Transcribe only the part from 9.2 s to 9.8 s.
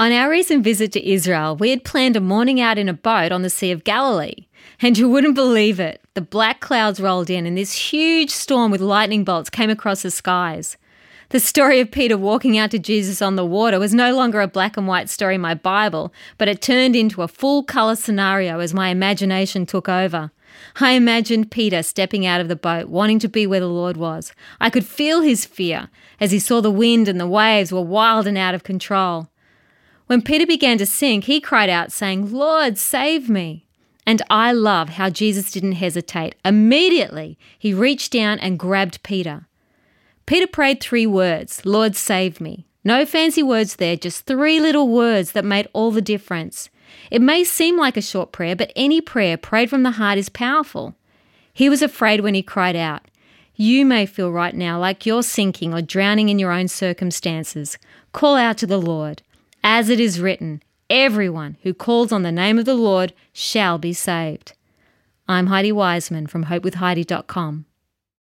bolts came